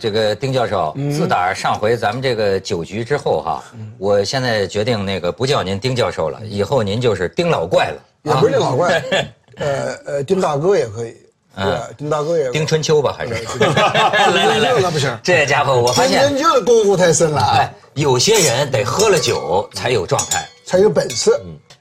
[0.00, 3.62] 这个丁教授，自打上回咱们这个酒局之后哈，
[3.98, 8.02] 我现在决定那个不叫您丁教授了，以后您就是丁老怪了。
[8.22, 9.02] 也不是丁老怪，
[9.56, 11.16] 呃呃，丁大哥也可以，
[11.56, 12.50] 对，丁大哥也。
[12.50, 13.32] 丁春秋吧，还是？
[13.32, 15.18] 来来 来，那不行。
[15.22, 17.40] 这家伙，我发现研究的功夫太深了。
[17.40, 21.30] 哎，有些人得喝了酒才有状态，才有本事。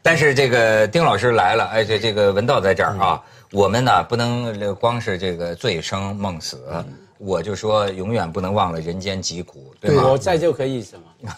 [0.02, 6.58] 但是这个丁老师来了，哎，这这个文道在这儿啊，我们呢不能光是这个醉生梦死。
[7.20, 10.08] 我就说，永远不能忘了人间疾苦，对吗？
[10.10, 11.36] 我在就可以什么？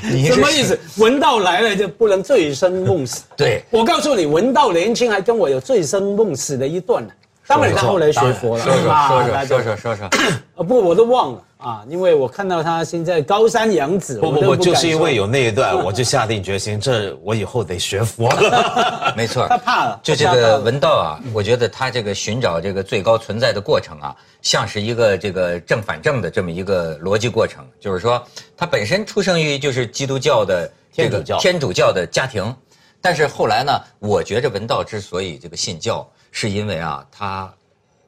[0.00, 0.78] 什么意思？
[0.96, 3.24] 文道来了就不能醉生梦死？
[3.36, 7.12] 对，我告诉你，文道年轻还跟我有醉生梦死的一段呢。
[7.46, 10.08] 当然是后来学佛了，说说说说说说说说。
[10.54, 14.18] 呃，不我都忘了啊，因为我看到他现在高山仰止。
[14.18, 19.12] 不不不，就是因为有那一段，我就 下定决心，这我以后得学佛了。
[19.16, 19.98] 没错，他怕了。
[20.02, 28.22] 就这个文道啊，我觉得他这个寻找这个最高存在的过程啊，像是一个这个正反正的这么一个逻辑过程，就是说
[28.56, 32.54] 他本身出生于就是基督教的天主教天主教的家庭，
[33.00, 36.08] 但是后来呢，我觉着文道之所以这个信教。
[36.32, 37.54] 是因为啊，他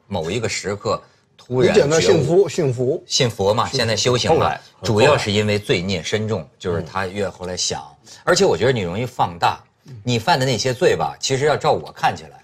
[0.07, 1.01] 某一个时刻。
[1.37, 3.69] 突然觉得幸福，幸福，信佛嘛？
[3.71, 7.83] 现在修行了，主要是因为罪孽深重，就是他越后来想，
[8.23, 9.63] 而且我觉得你容易放大，
[10.03, 12.43] 你犯的那些罪吧，其实要照我看起来，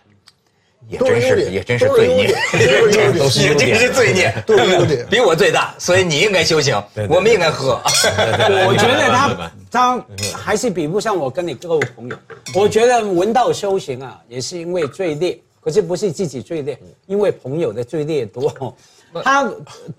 [0.87, 4.31] 也真是也真是罪孽，也真是罪孽，
[5.09, 6.79] 比我最大，所以你应该修行，
[7.09, 7.81] 我们应该喝。
[7.83, 10.05] 我觉得他他
[10.37, 12.15] 还是比不上我跟你各位朋友，
[12.53, 15.41] 我觉得闻道修行啊，也是因为罪孽。
[15.61, 18.75] 可是不是自己罪孽，因为朋友的罪孽多。
[19.23, 19.43] 他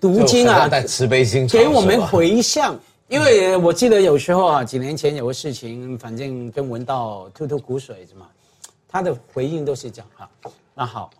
[0.01, 2.77] 读经啊，带慈悲心，给我们回向。
[3.07, 8.27] 因为我记得有时候啊，几年前有个事情，反正跟文道吐吐苦水是吗？
[8.89, 10.27] 他的回应都是讲哈，
[10.73, 11.11] 那好，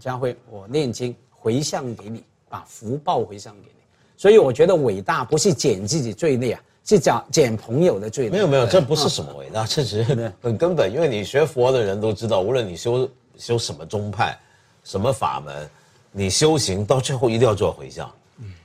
[0.00, 3.82] 家辉，我念经回向给你，把福报回向给你。
[4.16, 8.32] 所以我觉得伟大不是减自己罪孽啊，是讲减朋友的罪孽。
[8.32, 10.92] 没有没有，这不是什么伟大，这只是很根本。
[10.92, 13.08] 因为你学佛的人都知道，无论你修。
[13.38, 14.36] 修什么宗派，
[14.84, 15.68] 什么法门，
[16.12, 18.10] 你修行到最后一定要做回向，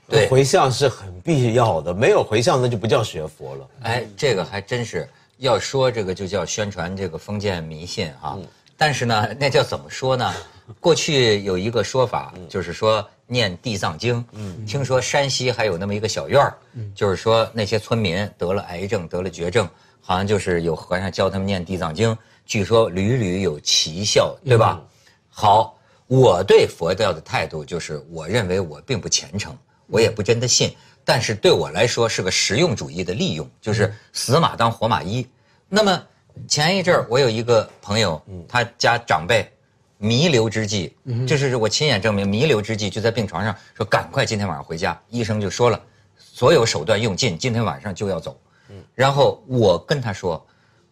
[0.08, 3.70] 对，回向是很必要的，没有回向那就不叫学佛了。
[3.84, 8.38] 哎，这个还真是要说这个就叫宣传这个封建迷信哈。
[8.78, 10.34] 但是呢，那叫怎么说呢？
[10.80, 14.26] 过去有一个说法，就是说念地藏经。
[14.32, 16.58] 嗯，听说山西还有那么一个小院儿，
[16.96, 19.68] 就是说那些村民得了癌症、得了绝症，
[20.02, 22.18] 好像就是有和尚教他们念地藏经。
[22.52, 24.84] 据说屡屡有奇效，对吧？
[25.30, 29.58] 好，我对佛教的态度就是，我认为我并不虔诚，
[29.88, 30.76] 我也不真的信，
[31.06, 35.26] 但是对我来说是个实用主义的利用，就是死马当活马医。
[35.70, 36.06] 那么
[36.46, 39.50] 前一阵儿，我有一个朋友，他家长辈
[39.98, 40.94] 弥留之际，
[41.26, 45.82] 就是我亲眼证明弥留之际就在病床上说：“赶快今天晚上回家。”医生就说了，
[46.18, 48.38] 所有手段用尽，今天晚上就要走。
[48.94, 50.46] 然后我跟他说：“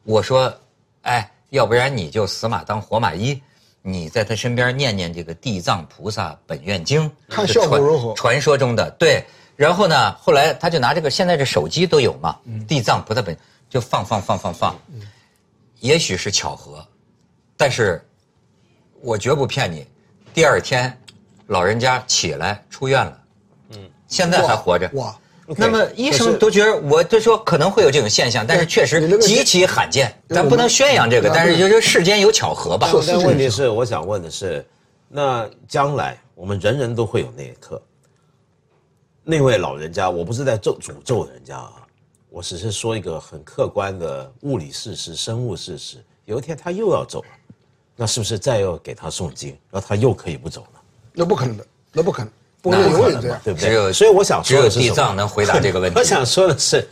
[0.03, 0.57] 我说，
[1.01, 3.41] 哎。”要不然你就死马当活马医，
[3.81, 8.13] 你在他身边念念这个《地藏菩萨本愿经》，看效果如何？
[8.13, 8.89] 传说中的。
[8.91, 13.35] 对，然后呢，后来他就拿这个，现在这手机都有嘛，《地藏菩萨本》
[13.69, 14.75] 就放放放放放，
[15.79, 16.85] 也许是巧合，
[17.57, 18.03] 但是
[19.01, 19.87] 我绝不骗你，
[20.33, 20.95] 第二天
[21.47, 23.23] 老人家起来出院了，
[23.69, 24.89] 嗯，现在还活着。
[24.93, 25.18] 哇。
[25.57, 30.13] 那么医生都觉得，我就说可能会有这种现象，但是确实极其罕见。
[30.29, 32.89] 咱不能宣扬这个，但是就是世间有巧合吧。
[33.07, 34.63] 但问题是，我想问的是，
[35.07, 37.81] 那将来我们人人都会有那一刻。
[39.23, 41.85] 那位老人家，我不是在咒诅咒人家啊，
[42.29, 45.97] 我只是说一个很客观的物理事实、生物事实。
[46.25, 47.27] 有一天他又要走了，
[47.95, 50.81] 那是不是再要给他诵经，然后他又可以不走了？
[51.13, 52.31] 那不可能的，那不可能。
[52.61, 53.69] 不能永远这样，对不对？
[53.69, 55.97] 只有，所以我想说的是，地藏能回答这个问题。
[55.97, 56.87] 我想说的是，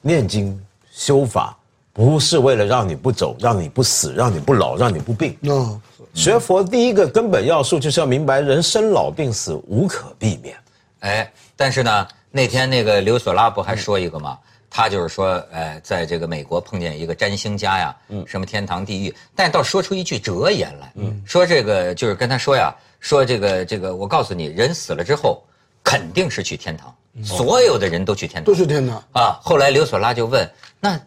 [0.00, 0.58] 念经
[0.92, 1.56] 修法
[1.92, 5.36] 不是为了让你不走，让你不死，让你不老，让你不病。
[5.48, 5.80] 哦，
[6.14, 10.56] 学佛第一个根本要素就是要明白人生老病死无可避免。
[11.00, 14.38] 哎，但是呢，那天那个刘索拉不还说一个吗？
[14.70, 22.72] 他就是说，哎，在这个美国碰见一个占星家呀，嗯，什么天堂地狱，但倒说出一句哲言来，嗯，说这个就是跟他说呀。
[23.02, 25.42] 说这个这个，我告诉你，人死了之后，
[25.82, 26.94] 肯定是去天堂。
[27.22, 29.04] 所有的人都去天堂，都是天堂。
[29.12, 29.38] 啊。
[29.42, 30.50] 后来刘索拉就问
[30.80, 30.98] ：“那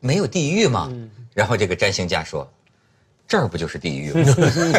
[0.00, 0.92] 没有地狱吗？”
[1.32, 2.46] 然后这个占星家说
[3.26, 4.34] ：“这儿不就是地狱吗？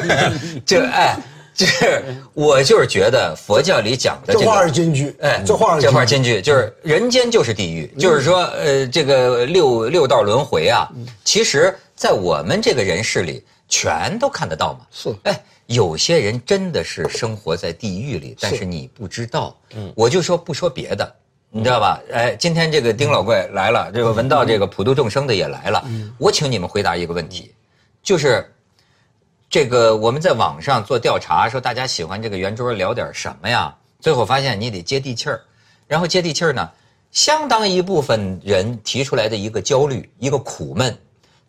[0.68, 1.18] ”这哎，
[1.54, 2.04] 就是
[2.34, 10.92] 我就是觉得佛教里讲的这话这个是金句，哎，这话是这话金句就是人间就是地狱，就是说，呃，这个六六道轮回啊，
[11.24, 14.82] 其实，在我们这个人世里，全都看得到嘛。
[14.92, 19.56] 是哎，有些人真的是生活在地狱里，但是你不知道。
[19.76, 21.16] 嗯，我就说不说别的，
[21.50, 22.02] 你知道吧？
[22.12, 25.88] 哎，今天这个丁老怪来了，这个闻道这个普度众生的也来了，
[26.18, 27.54] 我请你们回答一个问题，
[28.02, 28.52] 就是。
[29.50, 33.74] 这个我们在网上做调查，说大家喜欢这个圆桌聊点什么呀？
[34.02, 35.40] 最后发现你得接地气儿，
[35.88, 36.70] 然后接地气儿呢，
[37.14, 40.96] 相当一部分人提出来的一个焦虑，一个苦闷，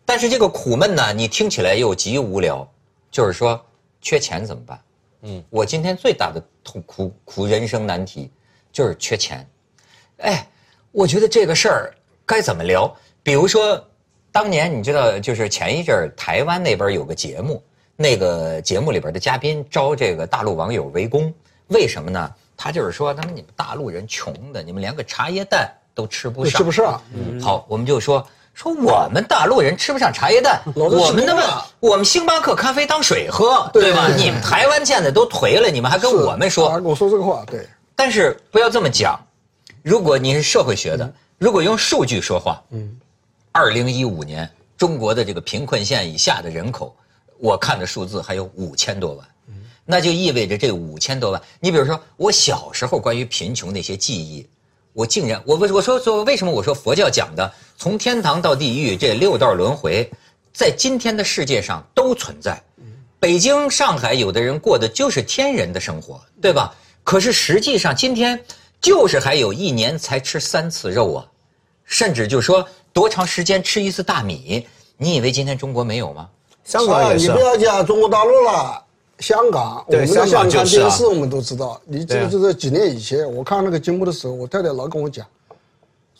[0.07, 2.67] 但是这个苦闷呢，你听起来又极无聊，
[3.11, 3.61] 就是说
[4.01, 4.81] 缺钱怎么办？
[5.23, 8.31] 嗯，我今天最大的痛苦苦人生难题
[8.71, 9.45] 就是缺钱。
[10.19, 10.47] 哎，
[10.93, 12.95] 我觉得这个事儿该怎么聊？
[13.23, 13.85] 比如说，
[14.31, 17.63] 当年你知道，就是前一阵儿台湾那边有个节目，
[17.97, 21.33] 那个节目里边的嘉宾招这个大陆网友围攻，
[21.69, 22.35] 为什么呢？
[22.57, 27.03] 他就是说，他们你们大陆人穷的，你们连个茶叶蛋都吃不上，都吃不上。
[27.41, 28.27] 好，我们就说
[28.59, 34.09] 说我们大陆人吃不上茶叶蛋，我们那么我们星巴克咖啡当水喝，对对吧？
[34.17, 36.77] 你们台湾现在都颓了，你们还跟我们说。
[36.83, 39.17] 我说这个话，对，但是不要这么讲。
[39.81, 41.09] 如果你是社会学的，
[41.39, 42.97] 如果用数据说话，嗯，
[43.53, 46.93] 二零一五年中国的这个贫困线以下的人口，
[47.39, 49.25] 我看的数字还有五千多万，
[49.85, 54.45] 那就意味着这五千多万，你比如说我小时候关于贫穷那些记忆，
[54.93, 60.11] 我竟然我我我说说为什么我说佛教讲的从天堂到地狱这六道轮回，
[60.53, 62.61] 在今天的世界上都存在。
[63.21, 66.75] 北京、上海有的人过的就是天人的生活，对吧？
[67.05, 68.39] 可是实际上今天
[68.81, 71.27] 就是还有一年才吃三次肉啊，
[71.85, 74.67] 甚至就说多长时间吃一次大米？
[74.97, 76.29] 你以为今天中国没有吗？
[76.65, 77.47] 香港也是啊啊你不。
[77.47, 78.83] 要讲中国大陆了，
[79.21, 81.81] 香港，我们在香港看电视，我们都知道。
[81.85, 85.25] 你这个就是几年以前，我看那个节目的时候，我太太老跟我讲，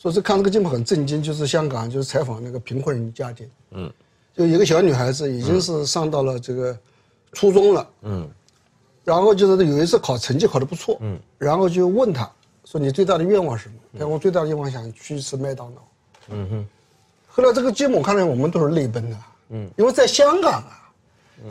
[0.01, 3.91] 说是看这个节目很震惊，就是香港就是采访那个贫困人家庭，嗯，
[4.33, 6.77] 就一个小女孩子已经是上到了这个
[7.33, 8.29] 初中了，嗯，
[9.03, 12.31] 然后就是有一次考成绩考得不错，嗯，然后就问她
[12.63, 13.75] 说你最大的愿望是什么？
[13.93, 15.81] 她说我最大的愿望想去吃麦当劳，
[16.29, 16.67] 嗯哼。
[17.27, 19.17] 后来这个节目看来我们都是泪奔的，
[19.49, 20.89] 嗯，因为在香港啊，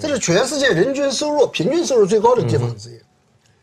[0.00, 2.90] 这是全世界人均收入平均收入最高的地方之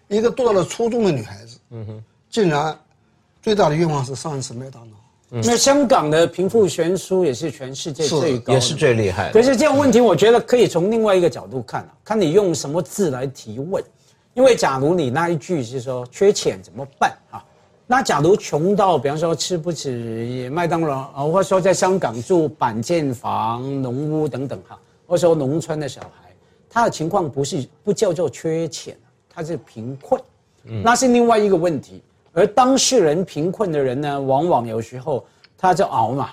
[0.09, 2.77] 一，一个读到了初中的女孩子，嗯哼，竟然
[3.45, 13.83] 最大的愿望是上一次麦当劳，那香港的贫富悬殊也是全世界最高的，也是最厉害的可是这样问题，我觉得可以从另外一个角度看啊，看你用什么字来提问。
[14.33, 17.45] 因为假如你那一句是说缺钱怎么办啊？
[17.85, 24.75] 那假如穷到，比方说吃不起麦当劳啊，或者说在香港住板间房、农屋等等哈，
[25.05, 26.33] 或者说农村的小孩，
[26.67, 28.97] 他的情况不是不叫做缺钱，
[29.29, 30.19] 他是贫困，
[30.63, 32.01] 那是另外一个问题。
[32.35, 35.25] 而当事人贫困的人呢，往往有时候
[35.57, 36.29] 他就熬嘛，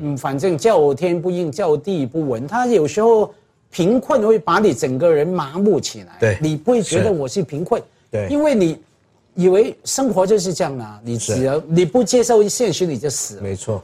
[0.00, 2.46] 嗯，反正叫天不应，叫地不闻。
[2.48, 3.32] 他有时候
[3.70, 6.38] 贫困会把你整个人麻木起来，对。
[6.40, 8.26] 你不会觉得我是贫困，对。
[8.30, 8.80] 因为你
[9.34, 13.42] 以为生活就是这样啊，你只要你不接受现实，你就死了。
[13.42, 13.82] 没错，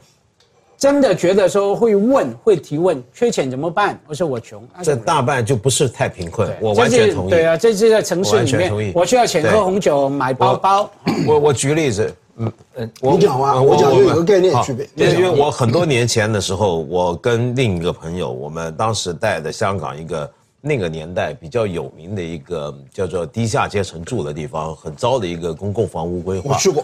[0.81, 3.99] 真的觉得说会问会提问，缺钱怎么办？
[4.07, 7.29] 我说我穷，这大半就不是太贫困，我完全同意。
[7.29, 8.85] 对啊，这是在城市里我同意。
[8.85, 10.89] 面，我需要钱喝红酒、买包包。
[11.27, 26.55] 我我举例子，嗯嗯，你讲啊我讲就有个概念区别因为因为我很多年前的时候，我跟另一个朋友，我们当时带的香港一个那个年代比较有名的一个叫做低下阶层住的地方，很糟的一个公共房屋规划。
[26.55, 26.83] 我去过，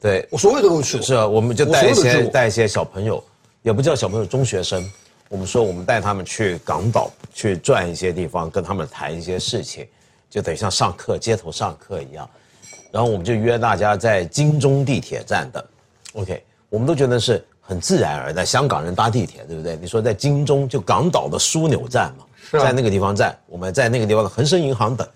[0.00, 3.22] 对，我所有的都去过，是啊，我们就带一些带一些小朋友，
[3.64, 4.86] 也不叫小朋友，中学生。
[5.30, 9.88] 我们说我们带他们去港岛去转一些地方，跟他们谈一些事情，
[10.28, 12.28] 就等于像上课街头上课一样。
[12.92, 15.64] 然后我们就约大家在金钟地铁站等
[16.12, 18.44] ，OK，我们都觉得是很自然而然。
[18.44, 19.76] 香港人搭地铁，对不对？
[19.76, 25.08] 你说在金钟就港岛的枢纽站嘛，是啊在那个地方站，我们在那个地方的恒生银行等，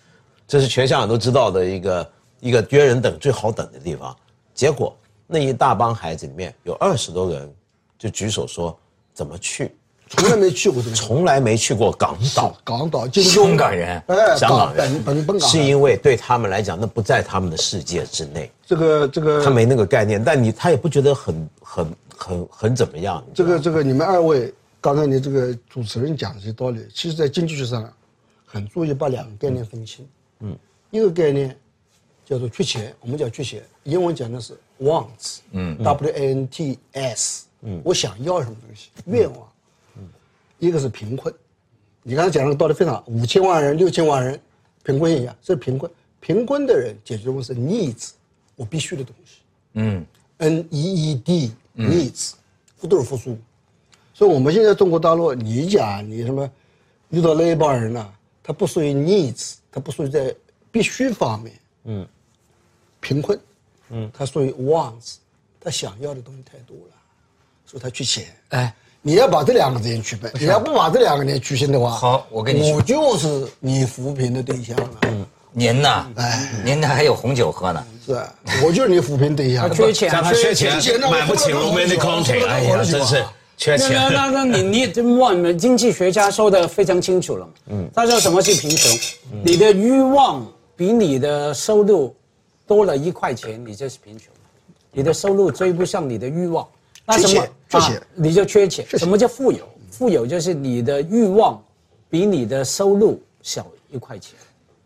[0.47, 4.17] 这是全香港都知道的一个一个约人等最好等的地方。
[4.55, 7.55] 结果那一大帮孩子里面有二十多个人
[7.99, 8.79] 就举手说
[9.13, 9.73] 怎么去，
[10.09, 12.57] 从来没去过这个从来没去过港岛。
[12.65, 15.03] 港岛、京中香港人哎，香港人。
[15.03, 19.45] 本本本港是因为对他们来讲，那不在他们的世界之内，这个这个。
[19.45, 20.23] 他没那个概念。
[20.23, 23.23] 但你他也不觉得很很很很怎么样。
[23.35, 27.93] 这个这个，你们二位刚才你这个主持人讲的这些道理，其实在经济学上
[28.47, 30.07] 很注意把两个概念分清。
[30.41, 30.57] 嗯，
[30.91, 31.55] 一个概念
[32.25, 39.49] 叫做缺钱，我们叫缺钱，英文讲的是 wants，嗯，W A N T S，嗯，我想要什么东西，愿望，
[39.97, 40.09] 嗯，
[40.59, 41.35] 一个是贫困，
[42.03, 44.41] 你刚才讲的道理非常好，五千万人、六千万人，
[44.85, 48.11] 贫困现象，这是贫困，贫困的人解决问题是 needs，
[48.55, 49.39] 我必须的东西，
[49.75, 50.07] 嗯
[50.39, 52.35] ，N E E D needs，
[52.89, 53.37] 都是复苏，
[54.15, 56.49] 所以我们现在中国大陆，你讲你什么
[57.11, 58.13] 遇到那一帮人呢、
[58.43, 60.35] 他不属于 needs，他不属于在
[60.71, 62.07] 必须方面，嗯，
[63.01, 63.39] 贫困，
[63.91, 65.17] 嗯，他属于 wants，
[65.59, 66.95] 他想要的东西太多了，
[67.71, 68.25] 所以他缺钱。
[68.49, 76.07] 哎，你要把这两个之间区分，你要不把这两个人区分的话，好我跟你说我就是你扶贫的对象了，嗯，您呐，
[76.65, 77.87] 您那还有红酒喝呢。
[78.07, 78.35] 是吧？
[78.65, 79.75] 我就是你扶贫对象 他。
[79.75, 83.23] 缺钱他缺钱缺钱，买不起 romantic content，哎呀，真是
[83.59, 84.13] 缺那钱。
[84.15, 87.53] 那那你你这万经济学家说的非常清楚了嘛？
[87.67, 88.99] 嗯，他说什么是贫穷？
[89.45, 92.17] 你的欲望比你的收入
[92.67, 94.33] 多了一块钱，你就是贫穷。
[94.91, 96.67] 你的收入追不上你的欲望，
[97.17, 98.87] 缺钱缺钱啊你就缺钱。
[98.99, 99.69] 什么叫富有？
[99.91, 101.63] 富有就是你的欲望
[102.09, 104.35] 比你的收入小一块钱，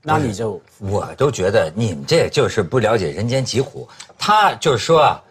[0.03, 3.89] 那你就我都觉得你们这就是不了解人间疾苦。
[4.17, 5.23] 他就是说啊，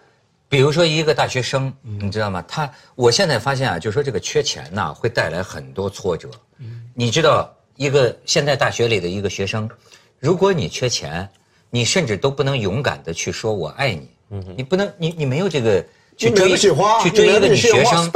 [0.48, 2.44] 比如说一个大学生，你知道吗？
[2.48, 6.30] 他我现在发现啊，就是说这个缺钱呐、会带来很多挫折。
[6.60, 9.70] 嗯你知道，一个现在大学里的一个学生，
[10.20, 11.28] 如果你缺钱，
[11.70, 14.10] 你甚至都不能勇敢的去说我爱你。
[14.56, 15.84] 你不能，你你没有这个
[16.22, 18.12] 去追不起花去追一个女学生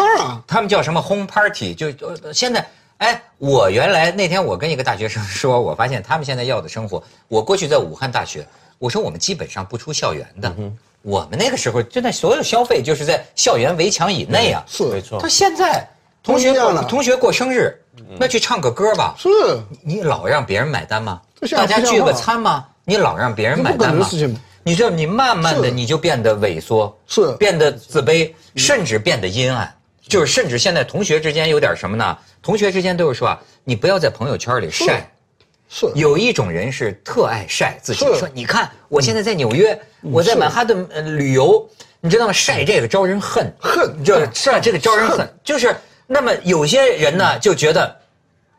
[0.46, 1.74] 他们叫什么 home party？
[1.74, 1.88] 就
[2.24, 2.64] 呃现在，
[2.98, 8.48] 哎，我原来那天我跟一个大学生说，我发现他们现在要的生活，我过去在武汉大学，
[8.78, 10.56] 我说我们基本上不出校园的，
[11.02, 14.64] 我们那个时候真的所有消费就是在校园围墙以内啊。
[14.68, 15.88] 是没错他现在
[16.22, 17.76] 同学过同学过生日，
[18.20, 19.30] 那去唱个歌吧，是，
[19.82, 21.20] 你老让别人买单吗
[21.52, 22.66] 大家聚个餐吗？
[22.84, 24.40] 你老让别人买这不可单吗能的事情吗？
[24.68, 29.72] 你知道，你慢慢的你就变得萎缩，是变得自卑，甚至变得阴暗。
[30.08, 32.18] 就是甚至现在同学之间有点什么呢？
[32.42, 35.12] 同学之间都是说啊，你不要在朋友圈里晒。
[35.70, 41.68] 是，有一种人是特爱晒自己，说你看我现在在纽约，我在曼哈顿呃旅游，
[42.02, 42.34] 你知道吗？
[42.34, 45.34] 晒这个招人恨，恨这晒这个招人恨恨。
[45.44, 45.76] 就是
[46.08, 47.96] 那么有些人呢就觉得，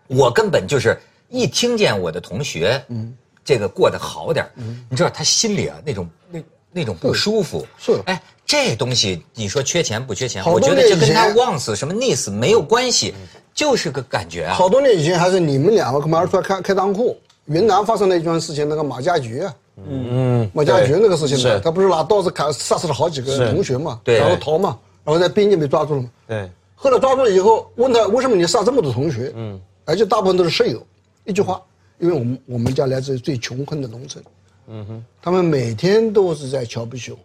[0.07, 0.97] 我根本就是
[1.29, 4.50] 一听见我的同学，嗯，这个过得好点儿
[4.91, 7.65] 你知道他心里啊那种那那种不舒服。
[7.79, 10.43] 是哎，这东西你说缺钱不缺钱？
[10.43, 13.15] 好多我觉得这跟他年以前 wants 什么 needs 没有关系，
[13.55, 14.55] 就是个感觉啊。
[14.55, 17.17] 好多年以前还是你们两个干嘛出来开开裆裤？
[17.47, 19.55] 云南发生了一桩事情，那个马家驹啊，
[19.88, 26.11] 嗯，马家爵那个事情呢，他不是拿刀子砍杀死了好几个同学嘛，对然后逃嘛，然后在边境被抓住了嘛。
[26.26, 29.33] 对，后来抓住了以后，问他为什么你杀这么多同学？
[29.37, 30.85] 嗯，而且大部分都是舍友。
[31.25, 31.62] 一句话，
[31.99, 34.25] 因为我们我们家来自于最穷困的农村，
[34.69, 37.19] 嗯哼，他们每天都是在瞧不起我，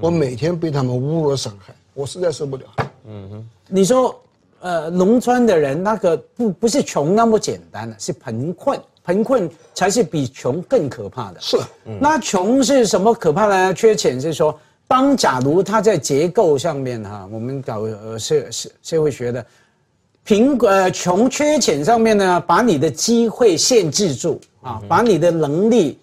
[0.00, 2.64] 我每天被他们侮辱伤害，我实在受不了。
[3.06, 4.20] 嗯哼你说，
[4.60, 11.40] 呃，农村的人那个不不是穷那么简单的，是贫困，贫困才是比穷更可怕的。
[11.40, 11.56] 是，
[12.00, 13.72] 那穷是什么可怕呢？
[13.72, 19.46] 缺钱是说，当假如他在结构上面哈，我们搞呃社社社会学的，
[20.28, 25.98] 贫呃穷缺钱上面呢，把你的机会限制住啊，把你的能力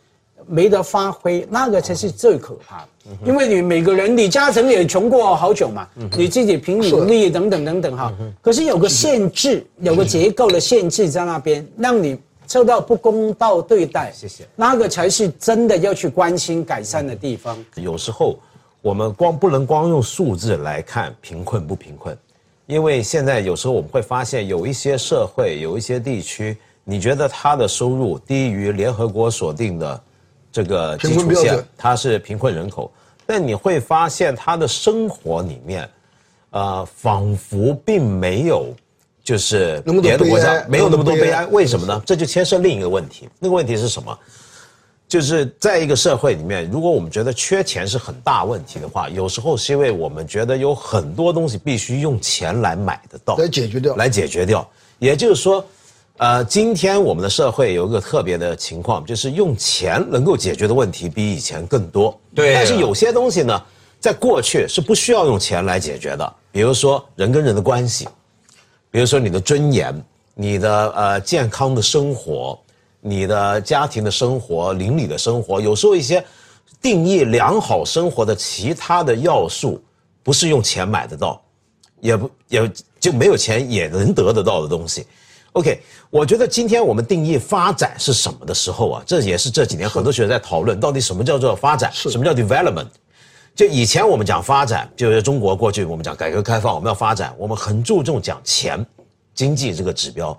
[0.48, 2.88] 没得发挥，那个才是最可怕的。
[3.24, 8.12] 因为你每个人，李嘉诚也穷过好久嘛，你自己凭努力等等等等哈。
[8.42, 14.12] 可是有个限制，有个结构的限制在那边，让你受到不公道对待。
[14.12, 17.56] 谢谢那个才是真的要去关心改善的地方。
[17.76, 18.40] 有时候
[18.82, 22.18] 我们光不能光用数字来看贫困不贫困，
[22.66, 30.02] 因为现在有时候我们会发现有一些社会有一些地区，你觉得他的收入低于联合国所定的
[30.52, 32.92] 这个基础线他是贫困人口，
[33.26, 35.90] 但你会发现他的生活里面，
[36.52, 38.74] 呃，仿佛并没有。
[39.24, 42.00] 就是别的国家没有那么多悲哀，为什么呢？
[42.06, 43.28] 这就牵涉另一个问题。
[43.40, 44.16] 那个问题是什么？
[45.16, 54.70] 就是在一个社会里面，如果我们觉得缺钱是很大问题的话，有时候是因为我们觉得有很多东西必须用钱来买得到，来解决掉来解决掉。
[55.00, 55.66] 也就是说，
[56.18, 62.20] 呃，今天我们的社会有一个特别的情况，就是用钱能够解决的问题比以前更多。
[62.36, 63.64] 对但是有些东西呢，
[64.02, 68.06] 在过去是不需要用钱来解决的，比如说人跟人的关系，
[68.92, 69.96] 比如说你的尊严、
[70.34, 72.60] 你的呃健康的生活、
[73.08, 76.26] 你的家庭的生活、邻里的生活，有时候一些
[76.82, 79.80] 定义良好生活的其他的要素，
[80.24, 81.40] 不是用钱买得到，
[82.02, 85.06] 也不也就没有钱也能得得到的东西。
[85.52, 92.88] OK，我觉得今天我们定义发展是什么的时候啊，这也是这几年很多学者在讨论，到底什么叫做发展，什么叫 development。
[93.54, 98.84] 就以前我们讲发展，就是中国过去我们讲改革开放，我们要发展，我们很注重讲钱、
[99.36, 100.36] 经济这个指标。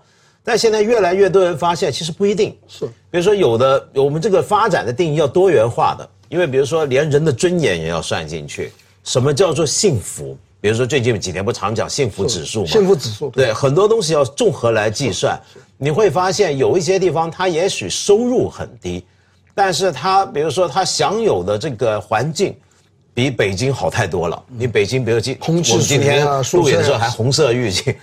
[0.46, 2.86] 但现在越来越多人发现，其实不一定是。
[3.10, 8.72] 比如说，有的我们这个发展的定义要多元化的，因为比如说连人的尊严也要算进去。
[9.02, 10.38] 什么叫做幸福？
[10.60, 12.66] 比如说最近几年不常讲幸福指数吗？
[12.68, 15.36] 幸福指数对很多东西要综合来计算。
[15.76, 19.04] 你会发现有一些地方它也许收入很低，
[19.52, 22.54] 但是它比如说它享有的这个环境。
[23.12, 24.42] 比北京好太多了。
[24.46, 26.22] 你北京，比如今空气我们今天
[26.52, 27.94] 录影的时候还红色预警。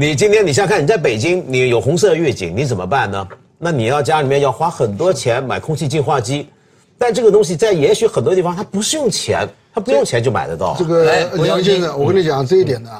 [0.00, 3.28] 你今天你想想看，你在北京，你有红色预警，你怎么办呢？
[3.58, 6.48] 那你要家里面要花很多钱买空气净化机，
[6.96, 10.76] 但这个东西在也许很多地方它不是用钱，它不用钱就买得到。
[10.78, 11.04] 这个
[11.44, 12.90] 杨先生，我跟你讲这一点呢，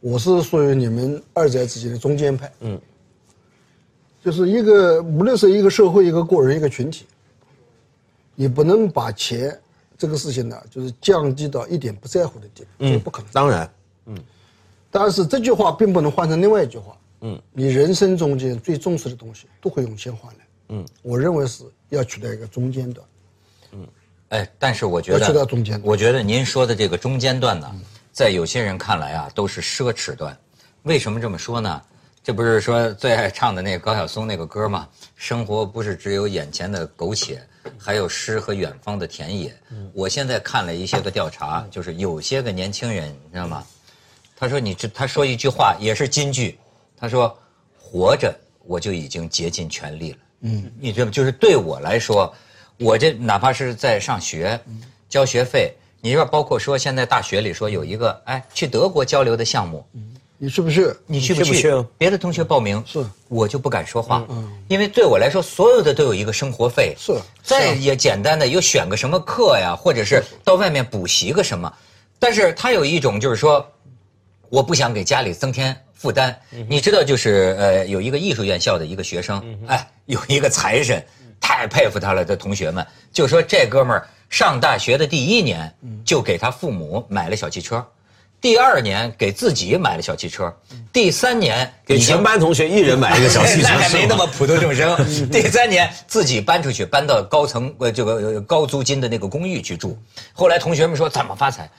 [0.00, 2.50] 我是属于你们二者之间的中间派。
[2.60, 2.80] 嗯，
[4.24, 7.04] 就是一个无论是一个社会、一个个人、一个群体，
[8.34, 9.54] 你不能把钱。
[9.98, 13.30] 这个事情呢，就是降低到一点不在乎的地步，这不可能。
[13.30, 13.70] 当然，嗯，
[14.90, 23.06] 但是这句话并不能换成另外一句话，嗯，你人生中间最重视的东西都会用钱换来，嗯，我认为是要取得一个中间段，
[23.72, 23.86] 嗯，
[24.30, 27.70] 哎，但是我觉得要取到中间，我觉得您说的这个中间段呢，
[28.10, 30.36] 在有些人看来啊，都是奢侈段。
[30.82, 31.82] 为什么这么说呢？
[32.22, 34.88] 这不是说最爱唱的那个高晓松那个歌吗？
[35.14, 37.42] 生活不是只有眼前的苟且。
[37.76, 39.54] 还有诗和远方的田野。
[39.70, 43.62] 嗯我现在看了一些个调查，就是有些个年轻人，你知道吗？
[44.40, 46.58] 他说：“你这，他说一句话也是金句。
[46.98, 47.36] 他说，
[47.78, 50.18] 活着我就已经竭尽全力了。
[50.40, 51.12] 嗯，你知道吗？
[51.12, 52.34] 就是对我来说，
[52.78, 54.58] 我这哪怕是在上学，
[55.10, 59.84] 交学费，你说包括说现在大学里说有一个哎去德国交流的项目。”
[60.42, 60.90] 你去不去？
[61.04, 61.70] 你去不去？
[61.98, 71.70] 别的同学报名，是，我就不敢说话，嗯，因为对我来说，所有的都有一个生活费，是，再也简单的又选个什么课呀，或者是到外面补习个什么，
[72.18, 73.70] 但是他有一种就是说，
[74.50, 76.38] 我不想给家里增添负担。
[76.68, 81.02] 你知道，就是呃，有一个艺术院校的一个学生，哎，有一个财神，
[81.40, 85.72] 太佩服他了的同学们，就说这哥们儿上大学的第一年，
[86.04, 87.86] 就给他父母买了小汽车。
[88.40, 90.50] 第二年给自己买了小汽车，
[90.90, 94.96] 第三年给全班同学一人买一个小汽车，那 还没那么普度众生。
[95.30, 99.98] 第三年自己搬出去，搬到高层呃这个高租金的那个公寓去住。
[100.32, 101.70] 后来同学们说怎么发财？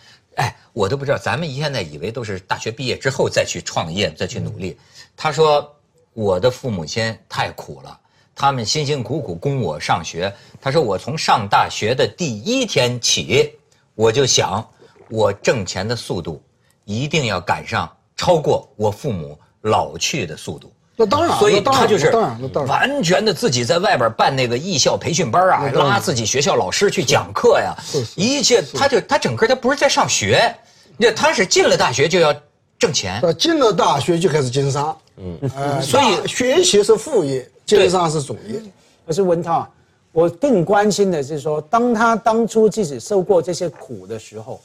[0.41, 1.17] 哎，我都不知道。
[1.19, 4.75] 咱们现在以为都是大学毕业之后再去创业，再去努力。
[5.15, 5.71] 他说
[6.13, 7.99] 我的父母亲太苦了，
[8.33, 10.33] 他们辛辛苦苦供我上学。
[10.59, 13.53] 他说我从上大学的第一天起，
[13.93, 14.67] 我就想
[15.09, 16.41] 我挣钱的速度。
[16.83, 20.73] 一定要赶上超过我父母老去的速度。
[21.01, 27.75] 那当然，所以他就是当然，完全的自己在外边办那个艺校培训班啊，拉自己学校老师去讲课呀，
[28.15, 30.55] 一切他就他整个他不是在上学，
[30.97, 32.31] 那他是进了大学就要
[32.77, 33.19] 挣钱。
[33.39, 35.39] 进了大学就开始经商，嗯，
[35.81, 38.61] 所以学习是副业，经商是主业。
[39.07, 39.67] 可是文涛，
[40.11, 44.61] 我更关心的是说，当他当初自己受过这些苦的时候。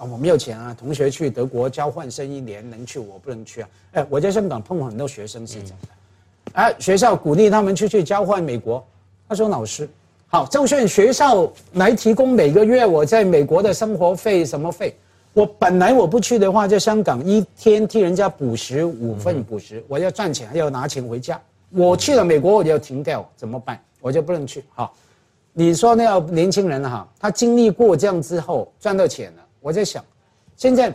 [0.00, 0.74] 啊，我没有钱啊！
[0.78, 3.68] 同学去德国交换生一年，能去我不能去啊！
[3.92, 5.88] 哎，我在香港碰过很多学生是这样的，
[6.54, 8.82] 哎，学校鼓励他们出去交换美国。
[9.28, 9.86] 他说：“老师，
[10.28, 14.96] 好，就算学校来提供每个月我在美国的生活费什么费，
[15.34, 21.38] 我本来我不去的话，在香港一天替人家补习五份补习，我要赚钱还要拿钱回家。
[21.68, 23.78] 我去了美国我就要停掉，怎么办？
[24.00, 24.64] 我就不能去。
[24.74, 24.94] 好，
[25.52, 30.04] 你说那个年轻人哈，他经历过这样之后赚到钱了。”我在想，
[30.56, 30.94] 现在，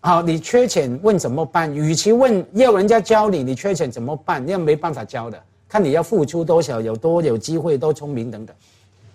[0.00, 1.72] 好，你缺钱问怎么办？
[1.74, 4.44] 与其问要人家教你，你缺钱怎么办？
[4.44, 8.54] 那没办法教的，看你要付出多少，有多有机会，多聪明等等，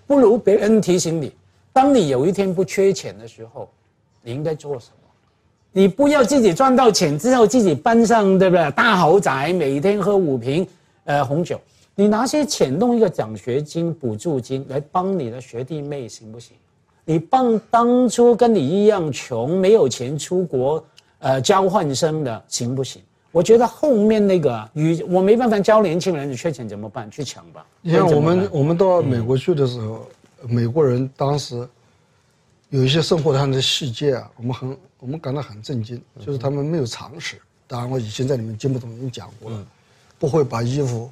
[0.08, 1.34] 不如别人提醒你，
[1.71, 3.69] 当你有一天不缺钱的时候，
[4.21, 4.95] 你应该做什么？
[5.76, 8.71] 你不要自己赚到钱之后自己搬上对不对？
[8.71, 10.65] 大豪宅，每天喝五瓶
[11.06, 11.60] 呃红酒，
[11.95, 16.56] 你拿些钱弄一个奖学金、补助金来帮你的学弟妹，行不行？
[17.06, 20.84] 你帮当初跟你一样穷，没有钱出国，
[21.20, 23.02] 呃，交换生的行不行？
[23.32, 27.10] 我觉得后面那个，与我没办法教年轻人，你缺钱怎么办？
[27.10, 27.66] 去抢吧。
[27.82, 30.08] 你像我们我们到美国去的时候，
[30.48, 31.68] 美国人当时
[32.70, 37.38] 有一些生活上的细节啊，我们很我们感到很震惊，就是他们没有常识。
[37.68, 39.66] 当然，我以前在里面节目中已经讲过了，
[40.20, 41.10] 不会把衣服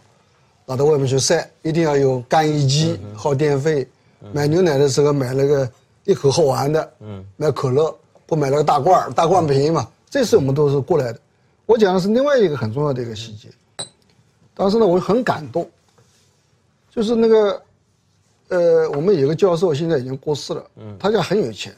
[0.66, 3.86] 拿到外面去晒，一定要有干衣机，耗电费。
[4.32, 5.72] 买牛奶的时候买了个。
[6.04, 9.90] 一口喝完的，嗯，买可乐不买那个大罐大罐便宜嘛？
[10.10, 11.20] 这次我们都是过来的，
[11.66, 13.50] 我讲的是另外一个很重要的一个细节。
[14.54, 15.70] 当时呢，我很感动，
[16.90, 17.64] 就是那个，
[18.50, 21.74] 呃，我们有个教授现在已经过世了，嗯，他家很有钱，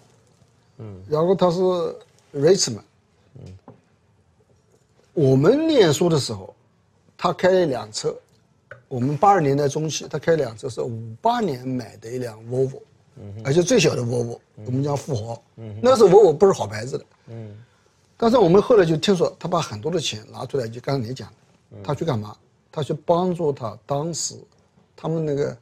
[0.79, 1.59] 嗯，然后他是
[2.33, 2.81] richman，
[3.36, 3.53] 嗯，
[5.13, 6.53] 我们念书的时候，
[7.15, 8.13] 他开了一辆车，
[8.88, 12.92] 我们八十年代中期，他开辆车是五八年买的一辆 Volvo，嗯，
[13.43, 17.56] 而且最小的 Volvo，我们讲富豪，嗯，那时候 Volvo 不是好牌子的，嗯，
[18.17, 22.36] 但是我们后来就听说他把很多的钱拿出来，就刚才你讲的，他去干嘛？
[22.71, 24.36] 他去帮助他当时
[24.95, 25.56] 他们那个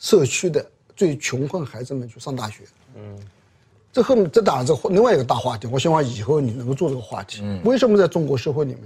[0.00, 0.64] 社区的
[0.96, 2.64] 最穷困孩子们去上大学。
[2.96, 3.16] 嗯，
[3.92, 5.68] 这后面这当然是另外一个大话题。
[5.68, 7.40] 我希望以后你能够做这个话题。
[7.44, 8.82] 嗯，为什么在中国社会里面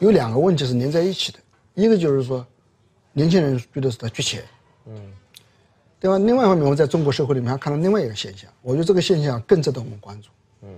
[0.00, 1.38] 有两个问题是连在一起的？
[1.74, 2.44] 一个就是说，
[3.12, 4.44] 年轻人觉得是他缺钱。
[4.86, 5.12] 嗯，
[5.98, 6.18] 对吧？
[6.18, 10.28] 另外一方面，我们在中国社会里面还看到另外一个现象，我觉得这个现象更值得我们关注。
[10.62, 10.68] 嗯，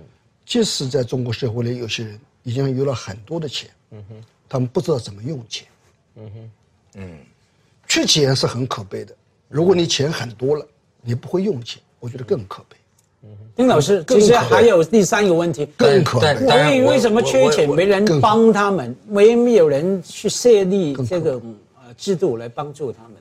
[0.45, 3.69] 即使在中国社会里，有些人已经有了很多的钱。
[3.91, 4.15] 嗯哼。
[4.51, 5.67] 他们不知道怎么用钱，
[6.15, 6.51] 嗯哼，
[6.95, 7.17] 嗯，
[7.87, 9.15] 缺钱是很可悲的。
[9.47, 10.65] 如果你钱很多了，
[11.03, 12.75] 你不会用钱，我觉得更可悲。
[13.55, 16.33] 丁老师，其实还有第三个问题，更可悲。
[16.47, 18.95] 为为什么缺钱没人帮他们？
[19.09, 21.33] 为没有人去设立这个
[21.75, 23.18] 呃制度来帮助他们？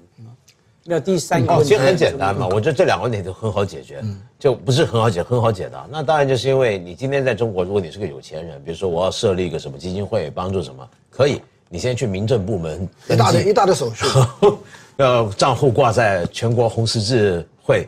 [0.90, 2.46] 那第三个，其实很简单嘛。
[2.46, 4.02] 我觉得这两个问题都很好解决，
[4.38, 5.86] 就不是很好解，很好解答。
[5.90, 14.06] 那当然就是因为你今天在中国，如果你是个有钱人，比如说我要设立一个什么基金会，帮助什么，可以，你先去民政部门一大堆一大堆手续，
[14.96, 17.86] 要账户挂在全国红十字会，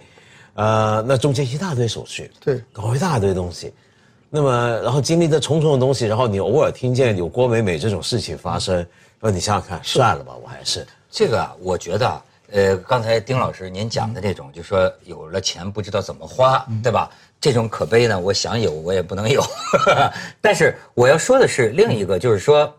[0.52, 3.72] 呃，那中间一大堆手续，对，搞一大堆东西，
[4.28, 8.86] 那么然后经历这重重的东西，然后你偶尔听见有郭美美这种事情发生，
[9.20, 12.22] 那你想想看，算了吧，我还是这个啊，我觉得。
[12.52, 17.10] 呃，刚才丁老师您讲的这种，就说有了钱不知道怎么花，对吧？
[17.40, 19.42] 这种可悲呢，我想有我也不能有。
[20.42, 22.70] 但是我要说的是另一个，就是说，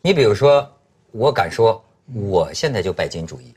[0.00, 0.66] 你比如说，
[1.10, 1.84] 我敢说，
[2.14, 3.54] 我现在就拜金主义。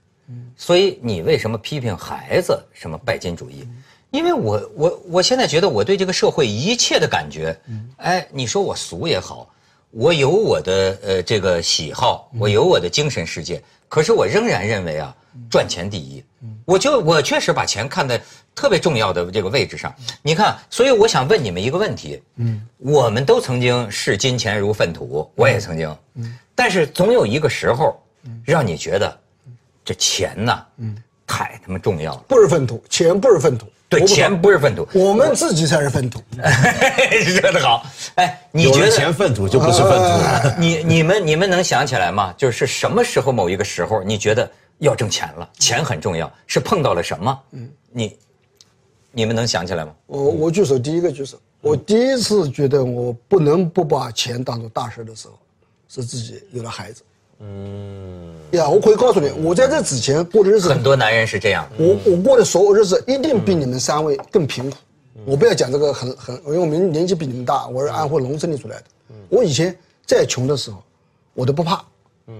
[0.58, 3.68] 所以你为什么批评孩子什么拜金主义？
[4.12, 7.58] 因为我我我现在觉得我对这个社会一切的感觉，
[7.98, 9.48] 哎，你说我俗也好，
[9.92, 15.16] 我有我的呃这个喜好，我有我的精神世界，可是我仍然认为啊。
[15.50, 16.24] 赚钱第一，
[16.66, 18.20] 我就我确实把钱看在
[18.56, 19.94] 特别重要的这个位置上。
[20.22, 28.02] 你看，所以我想问你们一个问题：嗯，我们都曾经视金钱如粪土，我也曾经，嗯，但是总有一个时候，
[28.46, 29.18] 让你觉得
[29.86, 32.24] 这钱呐，嗯，太他妈重要了。
[32.28, 36.22] 不是粪土，钱不是粪土，对，钱不是粪土，我们自己才是粪土。
[37.42, 40.60] 说得好，哎，你觉得钱粪土就不是粪土？
[40.60, 42.34] 你你们你们能想起来吗？
[42.38, 44.50] 就是什么时候某一个时候，你觉得？
[44.80, 46.32] 要挣钱了，钱很重要。
[46.48, 47.40] 是碰到了什么？
[47.52, 48.18] 嗯，你，
[49.12, 49.94] 你们能想起来吗？
[50.08, 51.38] 我我举手，第一个举手。
[51.62, 55.38] 我第一次觉得我不能不把钱当做大事的时候，
[55.88, 57.02] 是自己有了孩子。
[57.40, 61.70] 嗯，呀，我可以告诉你，我在这之前过的日子，很多男人是这样。
[61.78, 64.78] 我我过的所有日子一定比你们三位更贫苦。
[65.26, 68.84] 我不要讲这个很很，因为我们年纪比你们大，我是安徽农村里出来的。
[69.28, 70.82] 我以前再穷的时候，
[71.34, 71.84] 我都不怕。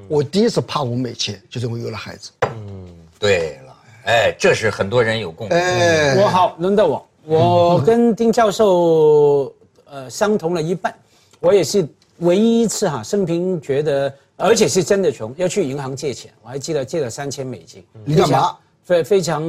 [0.08, 2.32] 我第一次怕我没钱，就是我有了孩子。
[2.44, 2.88] 嗯，
[3.20, 3.76] 对了，
[4.06, 5.58] 哎，这是很多人有共鸣。
[5.58, 9.54] 哎，我好，轮到我，我跟丁教授
[9.86, 10.94] 呃相同了一半，
[11.40, 11.88] 我也是
[12.20, 17.86] 唯一一次哈，生平觉得，而且是真的穷，要去银行借钱，我还记得借了三千美金。
[18.04, 18.58] 你干嘛？
[18.84, 19.44] 非非常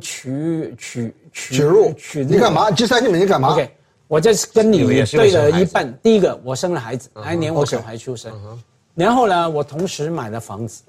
[0.00, 2.22] 取取取入取。
[2.22, 2.70] 你干嘛？
[2.70, 3.70] 借三千美金干嘛？OK，
[4.06, 5.90] 我这是跟你对了一半。
[6.02, 8.30] 第一个，我生了孩子，来年我小孩出生。
[8.94, 10.82] 然后呢，我同时买了房子，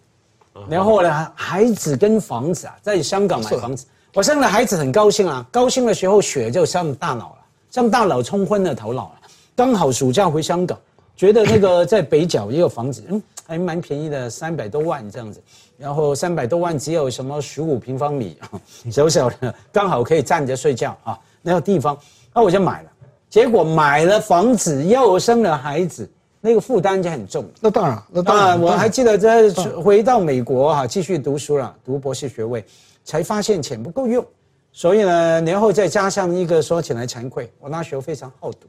[0.69, 7.37] 然后呢，孩子跟房子啊，在香港买房子，我生了孩子很高兴啊，高兴的时候血就上大脑了，
[7.71, 9.15] 上大脑冲昏了头脑了。
[9.55, 10.77] 刚好暑假回香港，
[11.15, 15.41] 觉得那个在北角也有房子，嗯，还蛮便宜的，三百多万这样子。
[15.77, 18.37] 然后三百多万只有什么十五平方米，
[18.91, 21.97] 小小的，刚好可以站着睡觉啊，那个地方，
[22.33, 22.89] 那我就买了。
[23.29, 26.07] 结果买了房子又生了孩子。
[26.45, 27.43] 那个负担就很重。
[27.59, 29.49] 那当然，那当然，我还记得在
[29.81, 32.63] 回到美国哈，继续读书了，读博士学位，
[33.03, 34.23] 才发现钱不够用，
[34.71, 38.67] 所以呢，然后再加上一个说起来惭愧，我那时候非常好赌，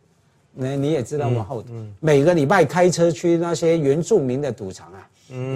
[0.55, 1.69] 那你也知道我好赌，
[2.01, 5.05] 每个礼拜开车去那些原住民的赌场啊，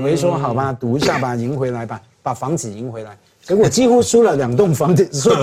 [0.02, 5.36] 我一说好吧，赌一下吧，赢回来吧，把房子赢回来，结果几乎输了两栋房子，所以，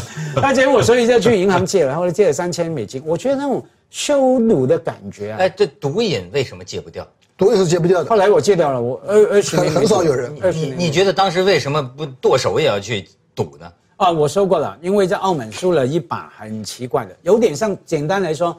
[0.40, 3.62] 那结果所以就去银行借了，然后借了三千美金，我觉得那种。
[3.92, 5.36] 羞辱的感觉啊！
[5.40, 7.06] 哎，这毒瘾为什么戒不掉？
[7.36, 8.08] 毒瘾是戒不掉的。
[8.08, 10.34] 后来我戒掉了，我二二十年很少有人。
[10.54, 13.70] 你你觉得当时为什么不剁手也要去赌呢？
[13.98, 18.56] 啊，我说过了，因为在澳门输了一把很奇怪的，有点像简单来说，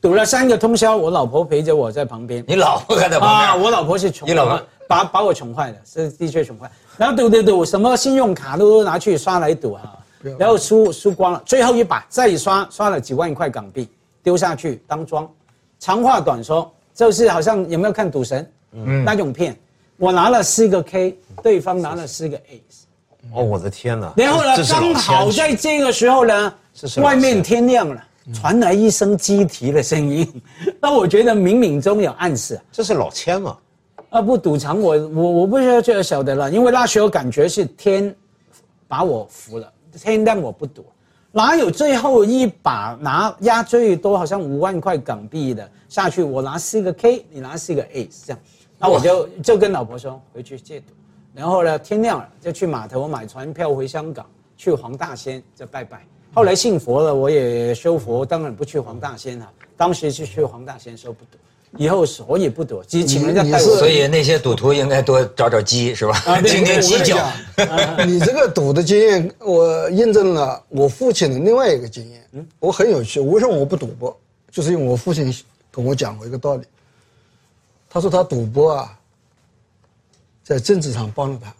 [0.00, 2.44] 赌了三个通宵，我老婆陪着我在旁边。
[2.46, 6.70] 你老婆还在旁边啊，我老婆是穷，你老婆把把我穷坏了，是的确穷坏。
[6.96, 9.98] 然后赌赌赌，什么信用卡都拿去刷来赌啊，
[10.38, 13.88] 然后输输光了，最后一把再刷刷了几万块港币
[14.26, 15.30] 丢下去当庄。
[15.78, 18.50] 长话短说，就是好像有没有看赌神？
[18.72, 19.56] 嗯，那种片，
[19.98, 22.60] 我拿了四个 K，对方拿了四个 A。
[23.32, 24.12] 哦，我的天哪！
[24.16, 26.52] 然后呢，刚好在这个时候呢，
[27.00, 30.42] 外面天亮了，传来一声鸡啼的声音，
[30.82, 32.60] 那我觉得冥冥中有暗示。
[32.72, 33.56] 这是老千嘛？
[34.10, 38.12] 啊，不赌场，我我我不知道晓得了，因为那时候感觉是天
[38.88, 40.84] 把我服了，天让我不赌，
[41.36, 48.38] 哪有最后一把拿压最多好像五万块港币的下去，我拿四个 K，你拿四个 A 这样，
[48.78, 50.94] 那我就就跟老婆说回去戒赌。
[51.34, 54.24] 然后呢，天亮了就去码头买船票回香港，
[54.56, 56.06] 去黄大仙就拜拜。
[56.32, 59.46] 后来信佛了，我也修佛，当然不去黄大仙了。
[59.76, 61.36] 当时是去黄大仙说不赌，
[61.76, 63.76] 以后所以不赌，只请人家带我。
[63.78, 66.22] 所以那些赌徒应该多找找鸡，是吧？
[66.46, 67.30] 今天鸡叫。
[68.06, 72.26] 你这个赌的经验，我印证了我父亲的另外一个经验。
[72.32, 74.16] 嗯，我很有趣，为什么我不赌博？
[74.50, 75.34] 就是因为我父亲
[75.70, 76.64] 跟我讲过一个道理。
[77.90, 78.92] 他说他赌博啊。
[80.44, 81.52] 在政治上帮了他，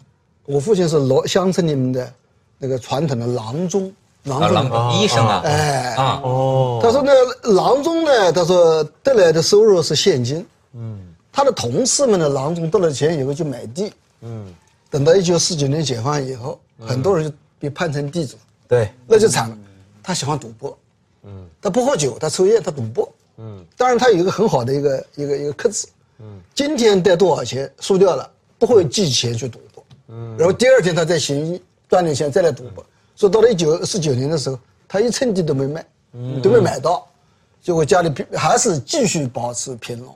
[0.45, 2.13] 我父亲是罗乡村里面的
[2.57, 3.93] 那个传统的郎中，
[4.27, 4.93] 郎中。
[4.93, 5.95] 医生啊，哎。
[5.95, 6.21] 啊。
[6.23, 7.11] 哦，他说那
[7.53, 10.99] 郎中呢，他说得来的收入是现金，嗯，
[11.31, 14.53] 他的同事们的郎中得了钱以后就买地，嗯，
[14.89, 18.37] 等到一九四九年解放以后，很多人就被判成地主，
[18.67, 19.57] 对，那就惨了。
[20.03, 20.77] 他喜欢赌博，
[21.23, 25.87] 嗯，他不喝酒，他抽烟，他赌博，嗯，当然他有一个很好的一个一个一个克制，
[26.19, 28.29] 嗯，今天带多少钱输掉了。
[28.59, 32.83] 不会寄钱去赌博，嗯，然后第二天他再行医赚点钱再来赌博，
[33.17, 35.85] 所以到了一九四九年的时候，他一寸地都没卖，
[36.41, 37.05] 都没买到，
[37.61, 40.15] 结果家里还是继续保持贫农。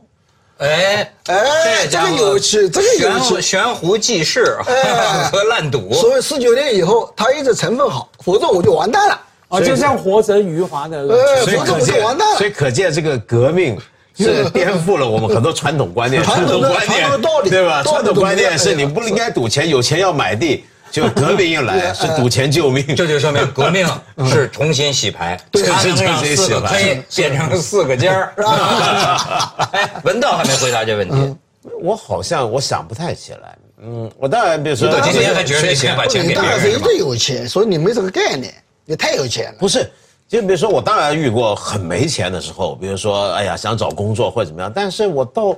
[0.60, 4.56] 哎哎，这个有趣，这个有趣，悬壶济世
[5.32, 5.92] 和烂赌。
[5.94, 9.60] 所以四九年以后，他一直成分好，否则我就完蛋了啊！
[9.60, 11.02] 就像活着余华的，
[11.46, 12.38] 否则我就完蛋了。
[12.38, 13.78] 所以可见这个革命。
[14.14, 17.10] 是颠覆了我们很多传统观念，传统观念
[17.46, 17.82] 对吧？
[17.82, 20.66] 传统观念是你不应该赌钱，有钱要买地。
[20.92, 23.88] 就革命一来， 是赌钱救命，这就说明革命
[24.30, 28.34] 是重新洗牌，他能让四个黑变成四个尖儿。
[29.72, 31.36] 哎，文道还没回答这问题，
[31.82, 33.58] 我好像我想不太起来。
[33.84, 38.54] 嗯，我当然比如说，今天还觉得钱把钱给别人，你有钱，所以你没这个概念，
[38.86, 39.56] 你太有钱了。
[39.58, 39.90] 不是。
[40.28, 45.54] 就比如说，我当然遇过很没钱的时候，比如说，哎呀，想找工作或者怎么样，但是我倒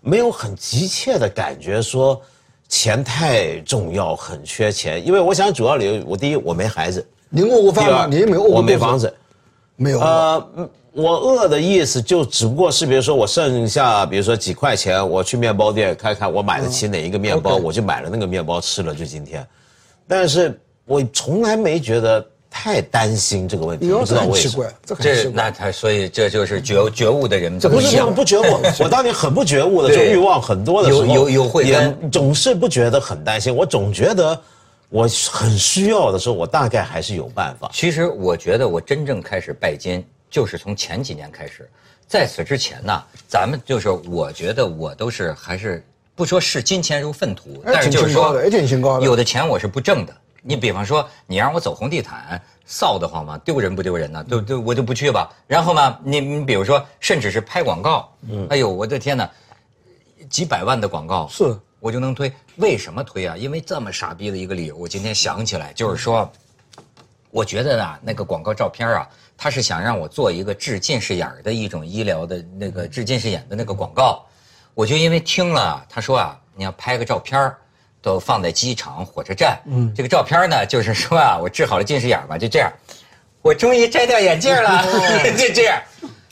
[0.00, 2.18] 没有很急切的感觉说
[2.68, 5.04] 钱太重要，很缺钱。
[5.06, 8.06] 因为我想主要理由，我第一我没孩子，你饿过饭吗？
[8.10, 9.14] 你没饿过我没房子，
[9.76, 10.00] 没有。
[10.00, 19.46] 呃，我饿的意思就只不过是，比如说我剩下，比如说几块钱，我去面包店看看我买得起哪一个面包，我就买了那个面包吃了，就今天。
[20.06, 22.26] 但是我从来没觉得。
[22.56, 24.64] 太担心这个问题，不知道为什么。
[25.00, 28.44] 这那他所以这就是觉觉悟的人，这不是不觉悟。
[28.78, 33.54] 我当年很不觉悟的，就欲望很多的时候，有有有会也总是不觉得很担心。
[33.54, 34.40] 我总觉得
[34.88, 37.68] 我很需要的时候，我大概还是有办法。
[37.74, 41.68] 其实我觉得我真正开始拜金，就是从前几年开始。
[42.06, 48.40] 在此之前呢，咱们就是我觉得我都是还是不说视金钱如粪土，但是就是说
[49.00, 50.14] 有的钱我是不挣的。
[50.46, 53.38] 你比方说，你让我走红地毯，臊得慌吗？
[53.38, 54.22] 丢人不丢人呢？
[54.24, 55.34] 对对，我就不去吧。
[55.46, 59.28] 然后呢，你你比如说，甚至是拍广告，嗯，哎呦，我的天哪，
[60.28, 62.30] 几百万的广告，是，我就能推。
[62.56, 63.34] 为什么推啊？
[63.38, 66.30] 因为这么傻逼的一个理由，我今天想起来，就是说，
[67.30, 74.22] 我觉得呢，那个广告照片啊，他是想让我做一个治近视眼的一种医疗的那个治近视眼的那个广告，
[74.74, 77.50] 我就因为听了他说啊，你要拍个照片
[78.04, 79.58] 都放在机场、火车站。
[79.66, 82.70] 嗯，这个照片呢，就是说啊， 我治好了近视眼嘛，就这样。
[83.40, 84.84] 我终于摘掉眼镜了，
[85.38, 85.82] 就这样。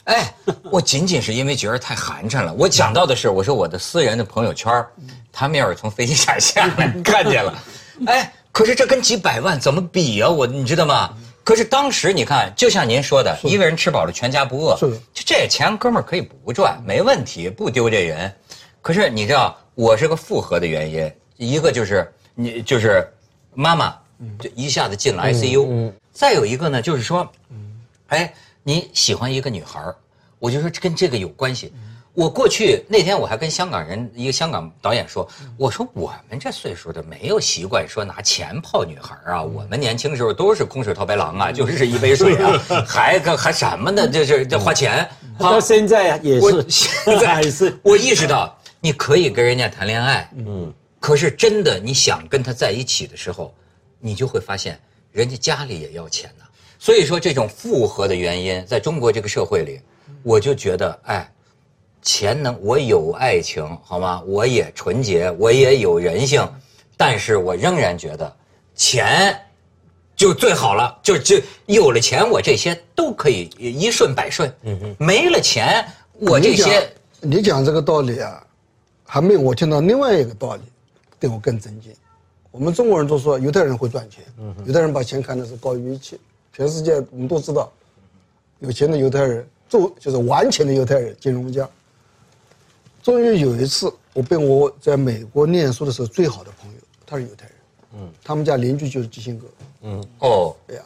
[0.05, 0.33] 哎，
[0.69, 2.53] 我仅仅是因为觉得太寒碜了。
[2.53, 4.71] 我想到的是，我说我的私人的朋友圈，
[5.31, 7.53] 他们要是从飞机上下来 看见了，
[8.05, 10.29] 哎，可是这跟几百万怎么比啊？
[10.29, 11.09] 我你知道吗？
[11.43, 14.77] 可是当时你看，就像您说的，一个人吃饱了全家不饿。
[14.77, 18.33] 是就这钱，哥们儿可以不赚，没问题，不丢这人。
[18.81, 21.11] 可是你知道，我是个复合的原因。
[21.37, 23.07] 一个就是你就是
[23.53, 23.95] 妈妈，
[24.39, 25.91] 就一下子进了 ICU。
[26.11, 27.27] 再有一个呢，就是说，
[28.07, 29.83] 哎，你喜欢一个女孩
[30.39, 31.73] 我就说跟这个有关系。
[32.15, 44.07] 我过去那天我还跟香港人一个香港导演说，我说我们这岁数的没有习惯说拿钱泡女孩啊，我们年轻时候都是空手套白狼啊，就是一杯水啊，还还什么呢？
[44.07, 45.09] 这是这花钱。
[45.39, 47.75] 到现在也是，现在还是。
[47.81, 50.71] 我意识到，你可以跟人家谈恋爱，嗯，
[51.03, 53.53] 可是真的你想跟他在一起的时候，
[53.99, 54.79] 你就会发现
[55.11, 56.45] 人家家里也要钱呐。
[56.79, 59.81] 所以说这种复合的原因，在中国这个社会里，
[60.23, 61.29] 我就觉得，哎，
[62.01, 64.23] 钱能，我有爱情，好吗？
[64.25, 66.41] 我也纯洁，我也有人性，
[66.95, 68.33] 但是我仍然觉得
[68.73, 69.37] 钱
[70.15, 71.35] 就最好了，就就
[71.65, 74.49] 有了钱，我这些都可以一顺百顺。
[74.61, 76.89] 嗯嗯，没了钱，我这些
[77.19, 78.41] 你讲这个道理啊，
[79.05, 80.61] 还没有我听到另外一个道理，
[81.23, 81.93] 对我更尊敬。
[82.51, 84.25] 我们中国人都说犹太人会赚钱，
[84.65, 86.19] 犹太人把钱看的是高于一切。
[86.51, 87.71] 全世界我们都知道，
[88.59, 91.67] 有钱的犹太人，做就是玩钱的犹太人，金融家。
[93.01, 97.55] 终于有一次，我被我在美国念书的时候最好的朋友，他是犹太人，
[97.93, 99.47] 嗯，他们家邻居就是基辛格，
[99.83, 100.83] 嗯哦，对呀，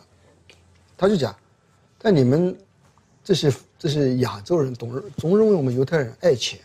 [0.96, 1.36] 他就讲，
[1.98, 2.56] 但你们
[3.24, 6.60] 这些这些亚洲人总总认为我们犹太人爱钱。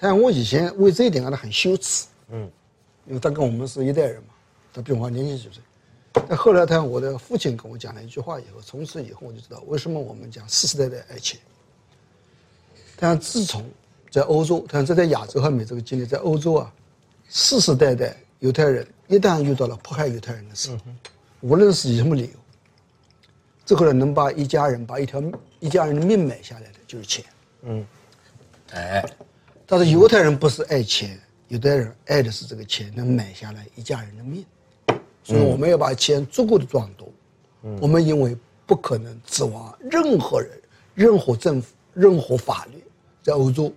[0.00, 2.50] 他讲我以前为这一点感到很羞耻，嗯，
[3.06, 4.30] 因为他跟我们是一代人嘛，
[4.72, 5.62] 他比我还年轻几岁。
[6.26, 11.38] 但后来他我的父亲跟我讲了一句话以后，从此以后我就知道为什么我们讲世世代代爱钱。
[12.96, 13.64] 但自从
[14.10, 16.72] 在欧洲，但这在亚洲和美洲的经历，在欧洲啊，
[17.28, 20.76] 世世代代犹太人一旦遇到了迫害犹太人的事，
[21.42, 22.38] 无论是以什么理由，
[23.66, 25.22] 这个人能把一家人把一条
[25.60, 27.24] 一家人的命买下来的就是钱。
[27.62, 27.86] 嗯
[28.72, 29.04] 哎，
[29.70, 34.44] 但是犹太人不是爱钱，犹太人爱的是这个钱能买下来一家人的命，
[35.22, 37.08] 所以我们要把钱足够的赚多。
[37.80, 40.50] 我们因为不可能指望任何人、
[40.92, 42.82] 任何政府、任何法律，
[43.22, 43.72] 在欧洲，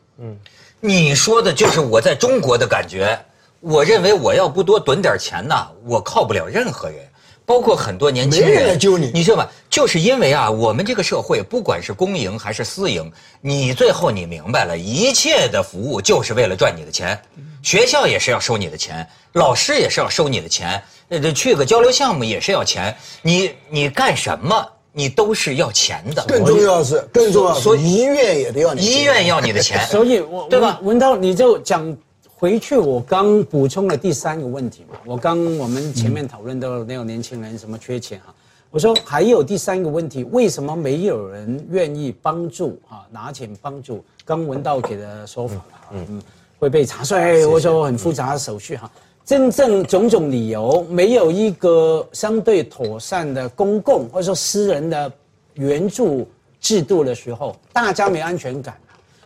[0.80, 3.16] 你说的就是我在中国的感觉。
[3.60, 7.08] 我认为我要不多囤点钱呐，我靠不了任何人，
[7.46, 8.50] 包括很多年轻人。
[8.50, 9.48] 没人来救你你知道吗？
[9.70, 17.20] 就是因为啊，我们这个社会，不管是公营还是私营，你最后你明白了，一切的服务就是为了赚你的钱。
[17.62, 22.94] 学校也是要收你的钱，老师也是要收你的钱，呃，这去个交流项目也是要钱。
[23.22, 26.26] 你你干什么，你都是要钱的。
[26.28, 28.92] 更重要的是，更重要的所以是医院也得要你钱。
[28.92, 31.96] 医院要你的钱，所以我对吧文文涛你就讲
[32.44, 35.00] 回去，我刚补充了第三个问题嘛。
[35.06, 38.36] 我刚我们前面讨论到那个年轻人什么缺钱哈，
[38.70, 43.08] 我说还有第三个问题，为什么没有人愿意帮助啊？
[43.12, 44.04] 拿钱帮助？
[44.26, 45.56] 刚文道给的说法
[45.94, 46.22] 嗯，嗯，
[46.60, 48.92] 会被查税，或者说很复杂的手续哈。
[49.24, 55.10] 真正种种理由，没有一个相对妥善的公共或者说私人的
[55.54, 56.28] 援助
[56.60, 58.78] 制度的时候，大家没安全感。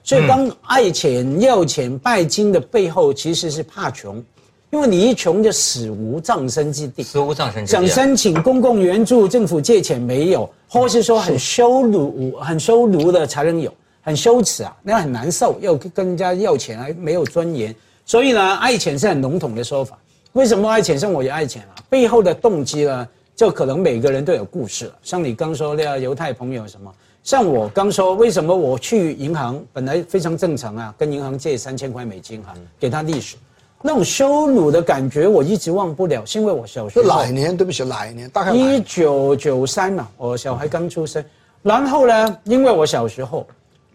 [0.07, 4.23] 所以，当爱钱、要钱、拜金的背后，其实是怕穷，
[4.71, 7.03] 因为你一穷就死无葬身之地。
[7.03, 7.85] 死无葬身之想。
[7.85, 13.69] 申请公共援助，政府借钱没有，或是说很羞辱、很羞辱的才能有，
[14.01, 17.75] 很羞耻啊，那很难受，要跟人家要钱还没有尊严。
[18.05, 19.99] 所以呢，爱钱是很笼统的说法。
[20.31, 20.97] 为什么爱钱？
[20.97, 24.93] 像我也爱钱啊，背后的动机呢，就可能每个人都有故事了。
[25.03, 26.89] 像你刚说那个犹太朋友什么，
[27.27, 33.35] 像我刚说，为什么我去银行本来非常正常啊，跟银行借三千块美金哈、给他利息，
[33.81, 37.57] 那种羞辱的感觉我一直忘不了，是因为我小学哪一年？
[37.57, 38.29] 对不起，哪一年？
[38.29, 41.21] 大概哪一九九三嘛，我小孩刚出生，
[41.61, 43.45] 然后呢，因为我小时候，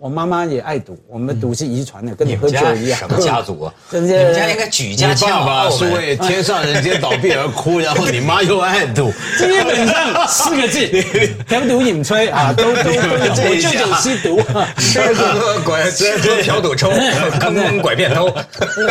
[0.03, 2.99] 我妈妈也爱赌，我们赌是遗传的，跟你喝酒一样。
[2.99, 3.73] 什么家族啊？
[3.89, 10.89] 真你们家应该举你家爸爸是为为天上人间倒闭而哭，然后 你妈又爱赌，基本上四个字，
[11.47, 12.91] 嫖赌饮吹啊，都都。
[12.91, 14.41] 我舅舅吸毒，
[14.81, 16.91] 吃喝拐吃喝嫖赌抽，
[17.39, 18.29] 坑蒙拐骗偷。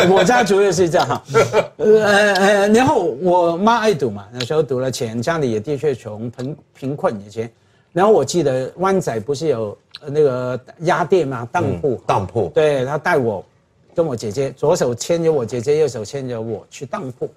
[0.08, 1.22] 我家族也是这样哈。
[1.76, 7.50] 呃呃，然后我妈爱赌嘛，那时候赌了钱，家里也的确穷，贫贫困以前。
[7.92, 13.44] 然后我记得湾仔不是有呃那个鸭店嘛，当铺，当铺对他带我
[13.94, 17.30] 跟我姐姐，左手牵着我姐姐，右手牵着我去当铺，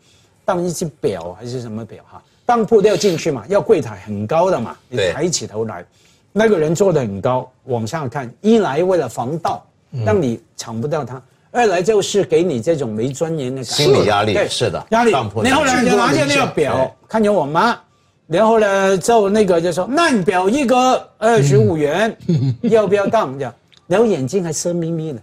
[0.46, 2.22] 当一只表还是什么表哈？
[2.46, 5.86] 当铺都要进去嘛，要柜台很高的嘛，你抬起头来，
[6.32, 9.66] 那个人坐得很高，往下看，一来为了防盗，
[10.06, 11.22] 让你抢不到他。
[11.52, 15.42] 二来就是给你这种没尊严的感觉，心理压力对是的压力当铺。
[15.42, 17.80] 然后呢，就拿着那个表看着我妈，
[18.28, 22.16] 然后呢，就那个就说烂表一个二十五元，
[22.62, 23.54] 要不要当这样？
[23.88, 25.22] 然后眼睛还色眯眯的。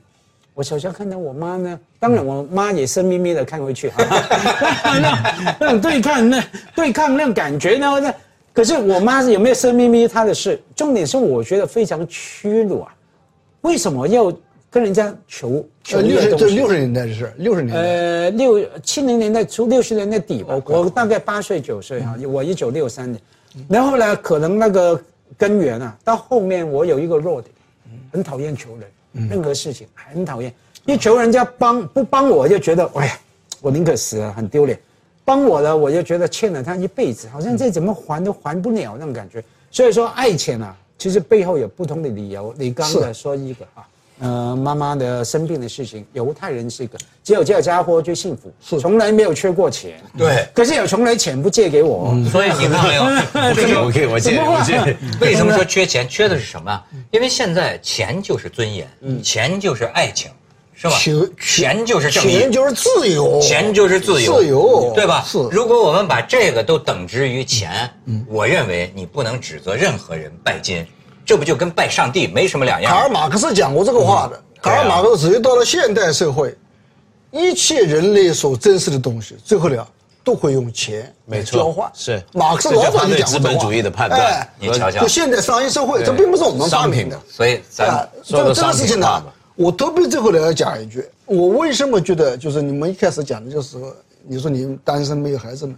[0.55, 6.45] 我小时候看到我妈呢，当然我妈也色眯眯的看回去， 那那种对抗那
[6.75, 8.15] 对抗那种感觉呢，那
[8.53, 12.95] 可是我妈有没有色眯眯她的事，重点是我觉得非常屈辱啊！
[13.63, 14.31] 为什么要
[14.71, 16.55] 跟人家求求呃，六这个东西？
[16.55, 17.83] 十这六十年代的事，六十年代。
[17.83, 23.21] 呃，六七零年代初，六十年代底吧，我大概八岁九岁哈，我一九六三年，
[23.69, 25.01] 然后呢，可能那个
[25.37, 27.53] 根源啊，到后面我有一个弱点，
[28.13, 30.53] 很讨厌求人，任何事情很讨厌。
[30.87, 33.19] 一求人家帮不帮我，就觉得哎呀，
[33.61, 34.79] 我宁可死了，很丢脸。
[35.25, 39.43] 帮我了，我就觉得欠了他一辈子，好像这怎么还都还不了那种感觉。
[39.71, 42.53] 所以说，爱钱啊，其实背后有不同的理由。
[42.59, 43.87] 你刚才说一个啊，
[44.23, 50.01] 呃，妈妈的生病的事情，犹太人是一个，只有这个家伙最幸福，是从来没有缺过钱。
[50.17, 53.03] 对，可是有从来钱不借给我，所以你看没有？
[53.05, 54.97] 我可以， 我可以，我借，我借。
[55.21, 56.09] 为什么说缺钱？
[56.09, 56.81] 缺的是什么？
[57.11, 58.89] 因为现在钱就是尊严，
[59.23, 60.31] 钱就是爱情。
[60.75, 60.97] 是吧？
[60.99, 65.23] 钱钱就是正义，钱就是自由，钱就是自由，自由，对吧？
[65.25, 65.39] 是。
[65.51, 67.89] 如果我们把这个都等值于钱，
[68.27, 70.85] 我认为你不能指责任何人拜金，
[71.25, 72.93] 这不就跟拜上帝没什么两样？
[72.93, 74.43] 卡尔马克思讲过这个话的。
[74.61, 76.57] 卡尔马克思只有到了现代社会，
[77.31, 79.87] 一切人类所珍视的东西，最后了
[80.25, 81.91] 都会用钱来交换。
[81.95, 82.23] 是。
[82.33, 84.49] 马克思老早就讲过资本主义的判断。
[84.59, 87.19] 你瞧瞧，就现代商业社会，这并不是我们发明的。
[87.29, 89.23] 所以，咱这个这个事情呢？
[89.55, 93.77] 我特别最后来要讲一句，我为什么觉得就是你们一开始讲的就是
[94.27, 95.75] 你说你单身没有孩子呢？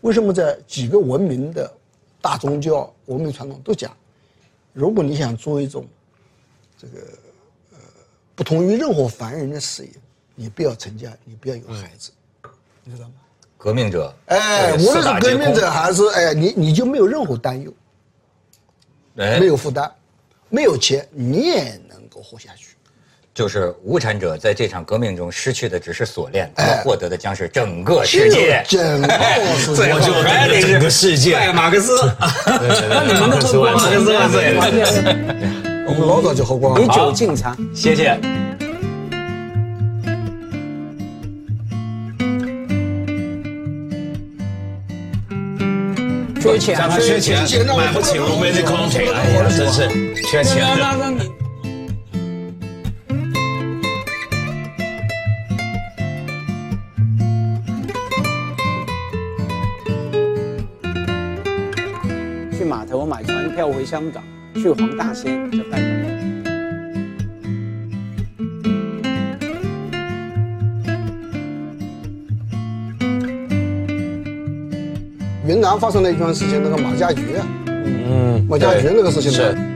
[0.00, 1.70] 为什么在几个文明的
[2.20, 3.90] 大宗教、文明传统都讲，
[4.74, 5.86] 如果你想做一种
[6.76, 6.98] 这个
[7.72, 7.78] 呃
[8.34, 9.90] 不同于任何凡人的事业，
[10.34, 12.10] 你不要成家，你不要有孩子，
[12.82, 13.14] 你知道吗？
[13.56, 17.72] 革命者，哎，无论是革命者还是哎，你你就没有任何担忧，
[19.16, 19.90] 哎，没有负担，
[20.50, 22.73] 没有钱，你也能够活下去。
[23.34, 28.62] 就是无产者在这场革命中失去的只是锁链，他获得的将是整个世界。
[28.68, 29.08] 整个
[29.58, 31.34] 世界，我就还得整个世界。
[31.34, 31.98] 拜马克思，
[32.88, 34.54] 那你们都喝马克思万岁！
[35.84, 36.80] 我们老早就喝光了。
[36.80, 38.16] 以酒敬茶，谢谢。
[46.40, 49.88] 缺钱，缺钱，买不起路边的空调，哎呀，真是
[50.22, 50.64] 缺钱。
[63.64, 64.22] 买船票回香港，
[64.54, 66.04] 去黄大仙的拜访。
[75.46, 77.22] 云南发生了一桩事情，那个马家爵，
[77.66, 79.73] 嗯，马家爵那个事情是。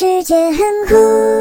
[0.00, 1.39] 世界很酷。